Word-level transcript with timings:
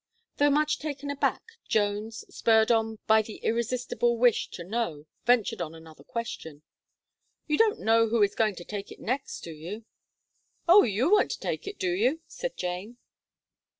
Though 0.37 0.49
much 0.49 0.79
taken 0.79 1.11
aback, 1.11 1.43
Jones, 1.67 2.25
spurred 2.27 2.71
on 2.71 2.97
by 3.05 3.21
the 3.21 3.35
irresistible 3.43 4.17
wish 4.17 4.47
to 4.49 4.63
know, 4.63 5.05
ventured 5.25 5.61
on 5.61 5.75
another 5.75 6.03
question. 6.03 6.63
"You 7.45 7.59
don't 7.59 7.79
know 7.79 8.07
who 8.09 8.23
is 8.23 8.33
going 8.33 8.55
to 8.55 8.65
take 8.65 8.91
it 8.91 8.99
next, 8.99 9.41
do 9.41 9.51
you?" 9.51 9.85
"Oh! 10.67 10.81
you 10.81 11.11
want 11.11 11.29
to 11.29 11.39
take 11.39 11.67
it, 11.67 11.77
do 11.77 11.91
you?" 11.91 12.21
said 12.25 12.57
Jane. 12.57 12.97